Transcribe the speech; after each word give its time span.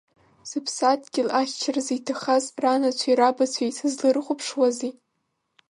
Зыԥсадгьыл 0.49 1.29
ахьчаразы 1.39 1.93
иҭахаз 1.97 2.43
ранацәеи 2.63 3.17
рабацәеи 3.19 3.75
сызларыхәаԥшуазеи? 3.77 4.93